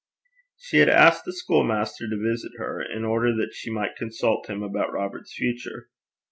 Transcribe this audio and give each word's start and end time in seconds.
She 0.57 0.77
had 0.77 0.89
asked 0.89 1.25
the 1.25 1.31
school 1.31 1.63
master 1.63 2.09
to 2.09 2.17
visit 2.17 2.53
her, 2.57 2.81
in 2.81 3.05
order 3.05 3.35
that 3.35 3.53
she 3.53 3.69
might 3.69 3.95
consult 3.95 4.49
him 4.49 4.63
about 4.63 4.91
Robert's 4.91 5.31
future. 5.35 5.89